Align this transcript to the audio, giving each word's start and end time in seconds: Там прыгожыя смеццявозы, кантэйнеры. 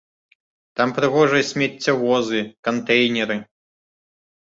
Там 0.81 0.89
прыгожыя 0.95 1.47
смеццявозы, 1.51 2.41
кантэйнеры. 2.67 3.41